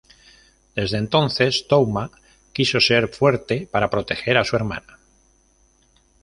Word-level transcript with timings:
Desde 0.73 0.97
entonces, 0.97 1.67
Touma 1.67 2.09
quiso 2.53 2.79
ser 2.81 3.07
fuerte 3.09 3.69
para 3.71 3.91
proteger 3.91 4.35
a 4.39 4.43
su 4.43 4.55
hermana. 4.55 4.97